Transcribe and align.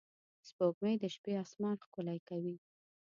سپوږمۍ 0.47 0.95
د 0.99 1.05
شپې 1.15 1.31
آسمان 1.43 1.75
ښکلی 1.85 2.19
کوي 2.27 2.55